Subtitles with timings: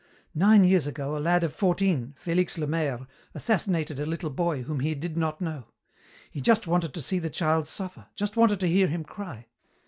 [0.33, 3.05] Nine years ago a lad of fourteen, Felix Lemaîre,
[3.35, 5.65] assassinated a little boy whom he did not know.
[6.31, 9.45] He just wanted to see the child suffer, just wanted to hear him cry.